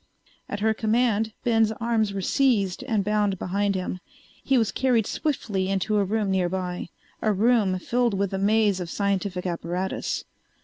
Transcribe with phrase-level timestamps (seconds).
[0.49, 3.99] At her command Ben's arms were seized and bound behind him.
[4.43, 6.89] He was carried swiftly into a room nearby,
[7.21, 10.25] a room filled with a maze of scientific apparatus.